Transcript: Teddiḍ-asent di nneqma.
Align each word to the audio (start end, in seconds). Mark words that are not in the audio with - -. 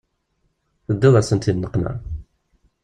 Teddiḍ-asent 0.87 1.47
di 1.49 1.53
nneqma. 1.55 1.91